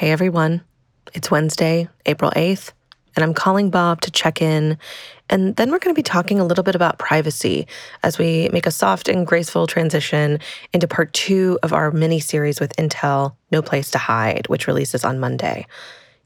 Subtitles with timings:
[0.00, 0.62] Hey everyone,
[1.12, 2.72] it's Wednesday, April 8th,
[3.14, 4.78] and I'm calling Bob to check in.
[5.28, 7.66] And then we're going to be talking a little bit about privacy
[8.02, 10.38] as we make a soft and graceful transition
[10.72, 15.04] into part two of our mini series with Intel No Place to Hide, which releases
[15.04, 15.66] on Monday.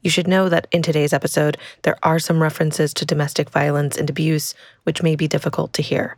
[0.03, 4.09] You should know that in today's episode, there are some references to domestic violence and
[4.09, 6.15] abuse, which may be difficult to hear.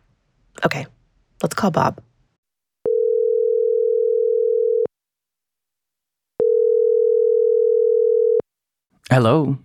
[0.64, 0.86] Okay,
[1.42, 2.00] let's call Bob.
[9.10, 9.58] Hello.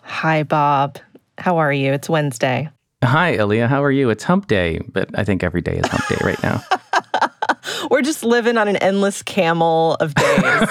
[0.00, 0.98] Hi, Bob.
[1.36, 1.92] How are you?
[1.92, 2.70] It's Wednesday.
[3.04, 3.68] Hi, Aaliyah.
[3.68, 4.08] How are you?
[4.08, 6.62] It's hump day, but I think every day is hump day right now.
[7.90, 10.68] We're just living on an endless camel of days.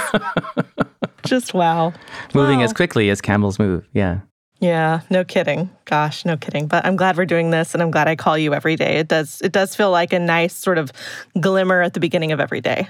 [1.28, 1.94] just wow.
[2.34, 2.66] Moving wow.
[2.66, 3.88] as quickly as camels move.
[3.94, 4.22] Yeah.
[4.59, 5.70] Yeah, no kidding.
[5.86, 6.66] Gosh, no kidding.
[6.66, 8.98] But I'm glad we're doing this and I'm glad I call you every day.
[8.98, 10.92] It does it does feel like a nice sort of
[11.40, 12.88] glimmer at the beginning of every day.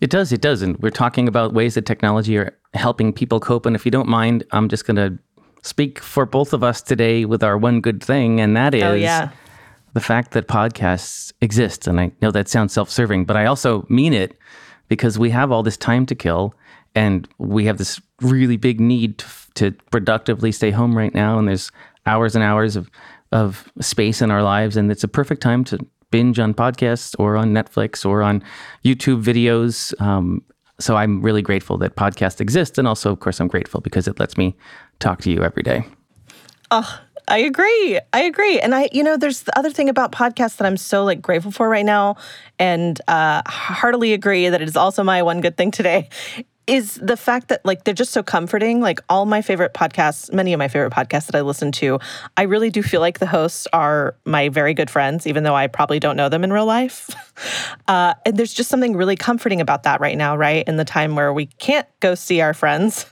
[0.00, 0.62] It does, it does.
[0.62, 3.66] And we're talking about ways that technology are helping people cope.
[3.66, 5.18] And if you don't mind, I'm just going to
[5.62, 8.82] speak for both of us today with our one good thing, and that oh, is
[8.84, 9.30] oh, yeah.
[9.94, 11.86] the fact that podcasts exist.
[11.86, 14.36] And I know that sounds self serving, but I also mean it
[14.88, 16.54] because we have all this time to kill
[16.94, 21.38] and we have this really big need to, to productively stay home right now.
[21.38, 21.70] And there's
[22.04, 22.90] hours and hours of,
[23.30, 25.78] of space in our lives, and it's a perfect time to
[26.12, 28.44] binge on podcasts or on Netflix or on
[28.84, 30.00] YouTube videos.
[30.00, 30.44] Um,
[30.78, 32.78] so I'm really grateful that podcasts exist.
[32.78, 34.56] And also, of course, I'm grateful because it lets me
[35.00, 35.84] talk to you every day.
[36.70, 38.00] Oh, I agree.
[38.12, 38.58] I agree.
[38.60, 41.52] And I, you know, there's the other thing about podcasts that I'm so like grateful
[41.52, 42.16] for right now
[42.58, 46.08] and uh, heartily agree that it is also my one good thing today
[46.66, 48.80] is the fact that like they're just so comforting.
[48.80, 51.98] Like all my favorite podcasts, many of my favorite podcasts that I listen to,
[52.36, 55.66] I really do feel like the hosts are my very good friends, even though I
[55.66, 57.10] probably don't know them in real life.
[57.88, 60.66] Uh, and there's just something really comforting about that right now, right?
[60.68, 63.06] In the time where we can't go see our friends,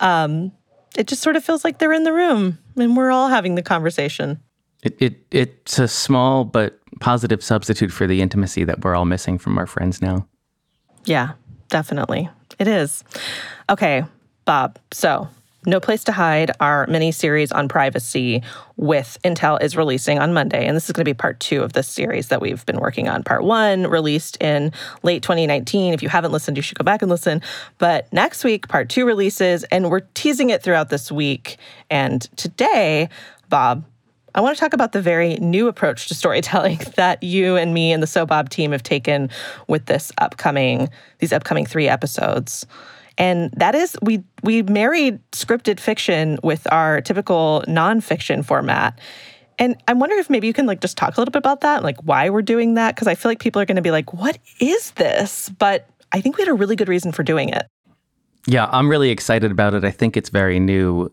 [0.00, 0.50] um,
[0.96, 3.62] it just sort of feels like they're in the room and we're all having the
[3.62, 4.40] conversation.
[4.82, 9.38] It, it it's a small but positive substitute for the intimacy that we're all missing
[9.38, 10.26] from our friends now.
[11.04, 11.32] Yeah,
[11.68, 12.28] definitely.
[12.58, 13.04] It is.
[13.68, 14.04] Okay,
[14.44, 14.78] Bob.
[14.92, 15.28] So,
[15.66, 18.42] No Place to Hide, our mini series on privacy
[18.76, 20.66] with Intel is releasing on Monday.
[20.66, 23.08] And this is going to be part two of this series that we've been working
[23.08, 23.24] on.
[23.24, 24.72] Part one released in
[25.02, 25.92] late 2019.
[25.92, 27.42] If you haven't listened, you should go back and listen.
[27.78, 31.56] But next week, part two releases, and we're teasing it throughout this week.
[31.90, 33.08] And today,
[33.48, 33.84] Bob,
[34.36, 37.90] I want to talk about the very new approach to storytelling that you and me
[37.90, 39.30] and the So Bob team have taken
[39.66, 42.66] with this upcoming these upcoming three episodes.
[43.18, 49.00] And that is we we married scripted fiction with our typical nonfiction format.
[49.58, 51.82] And I'm wondering if maybe you can like just talk a little bit about that,
[51.82, 54.12] like why we're doing that, because I feel like people are going to be like,
[54.12, 57.66] "What is this?" But I think we had a really good reason for doing it.
[58.46, 59.82] Yeah, I'm really excited about it.
[59.82, 61.10] I think it's very new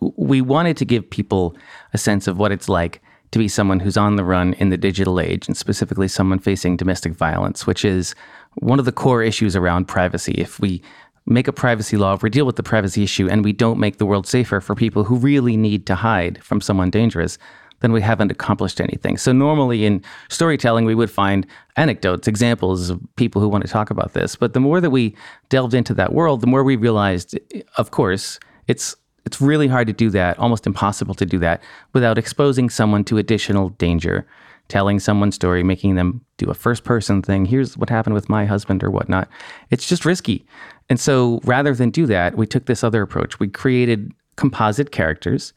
[0.00, 1.56] we wanted to give people
[1.92, 3.02] a sense of what it's like
[3.32, 6.76] to be someone who's on the run in the digital age, and specifically someone facing
[6.76, 8.14] domestic violence, which is
[8.56, 10.32] one of the core issues around privacy.
[10.32, 10.82] If we
[11.26, 13.98] make a privacy law, if we deal with the privacy issue, and we don't make
[13.98, 17.36] the world safer for people who really need to hide from someone dangerous,
[17.80, 19.18] then we haven't accomplished anything.
[19.18, 21.46] So, normally in storytelling, we would find
[21.76, 24.36] anecdotes, examples of people who want to talk about this.
[24.36, 25.14] But the more that we
[25.48, 27.38] delved into that world, the more we realized,
[27.76, 31.60] of course, it's it's really hard to do that, almost impossible to do that,
[31.92, 34.24] without exposing someone to additional danger,
[34.68, 37.44] telling someone's story, making them do a first person thing.
[37.44, 39.28] Here's what happened with my husband or whatnot.
[39.70, 40.46] It's just risky.
[40.88, 43.40] And so rather than do that, we took this other approach.
[43.40, 45.52] We created composite characters,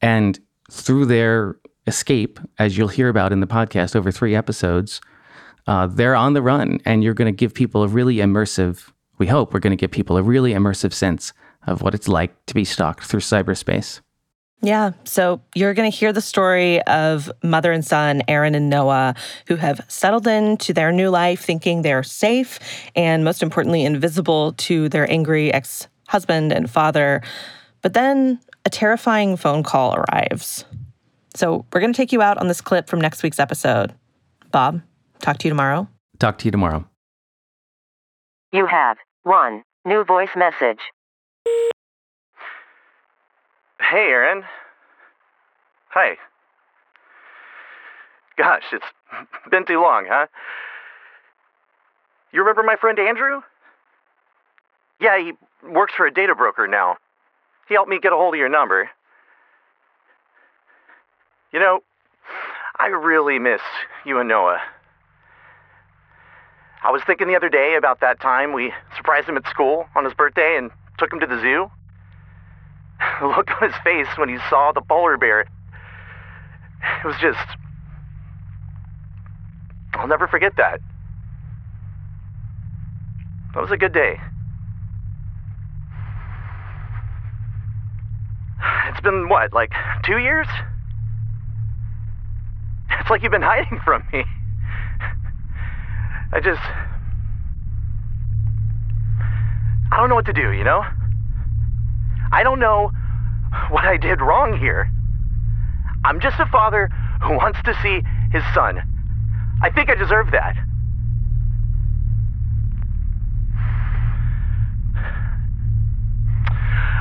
[0.00, 0.38] and
[0.70, 1.56] through their
[1.88, 5.00] escape, as you'll hear about in the podcast over three episodes,
[5.66, 9.26] uh, they're on the run, and you're going to give people a really immersive, we
[9.26, 11.32] hope we're going to give people a really immersive sense
[11.66, 14.00] of what it's like to be stalked through cyberspace.
[14.60, 14.92] Yeah.
[15.04, 19.14] So you're going to hear the story of mother and son, Aaron and Noah,
[19.46, 22.58] who have settled into their new life thinking they're safe
[22.96, 27.22] and, most importantly, invisible to their angry ex husband and father.
[27.82, 30.64] But then a terrifying phone call arrives.
[31.36, 33.94] So we're going to take you out on this clip from next week's episode.
[34.50, 34.82] Bob,
[35.20, 35.86] talk to you tomorrow.
[36.18, 36.84] Talk to you tomorrow.
[38.50, 40.80] You have one new voice message.
[43.80, 44.44] Hey, Aaron.
[45.90, 46.16] Hi.
[48.36, 48.84] Gosh, it's
[49.50, 50.26] been too long, huh?
[52.32, 53.40] You remember my friend Andrew?
[55.00, 55.32] Yeah, he
[55.66, 56.96] works for a data broker now.
[57.68, 58.90] He helped me get a hold of your number.
[61.52, 61.80] You know,
[62.78, 63.62] I really miss
[64.04, 64.60] you and Noah.
[66.82, 70.04] I was thinking the other day about that time we surprised him at school on
[70.04, 71.70] his birthday and took him to the zoo.
[73.20, 75.48] The look on his face when he saw the polar bear, it
[77.04, 77.38] was just.
[79.94, 80.80] I'll never forget that.
[83.54, 84.18] That was a good day.
[88.88, 89.72] It's been what, like
[90.04, 90.46] two years?
[93.00, 94.24] It's like you've been hiding from me.
[96.32, 96.60] I just.
[99.98, 100.84] I don't know what to do, you know?
[102.30, 102.92] I don't know
[103.70, 104.88] what I did wrong here.
[106.04, 106.88] I'm just a father
[107.20, 108.80] who wants to see his son.
[109.60, 110.54] I think I deserve that.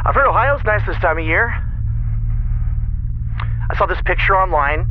[0.03, 1.49] I've heard Ohio's nice this time of year.
[3.69, 4.89] I saw this picture online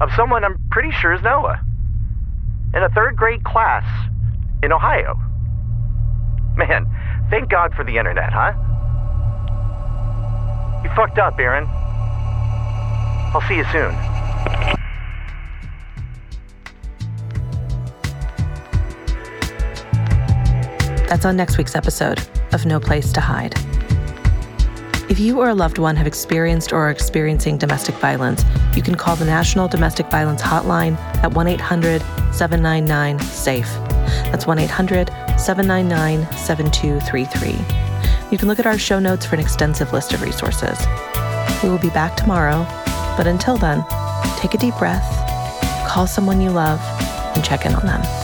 [0.00, 1.60] of someone I'm pretty sure is Noah
[2.74, 3.82] in a third grade class
[4.62, 5.18] in Ohio.
[6.56, 6.86] Man,
[7.34, 8.52] thank God for the internet, huh?
[10.84, 11.66] You fucked up, Aaron.
[13.34, 13.92] I'll see you soon.
[21.08, 22.22] That's on next week's episode
[22.52, 23.54] of No Place to Hide.
[25.10, 28.44] If you or a loved one have experienced or are experiencing domestic violence,
[28.76, 32.00] you can call the National Domestic Violence Hotline at 1 800
[32.32, 33.66] 799 SAFE.
[34.30, 35.10] That's 1 800
[35.44, 38.30] 799 7233.
[38.30, 40.78] You can look at our show notes for an extensive list of resources.
[41.62, 42.64] We will be back tomorrow,
[43.16, 43.84] but until then,
[44.38, 45.04] take a deep breath,
[45.86, 46.80] call someone you love,
[47.36, 48.23] and check in on them.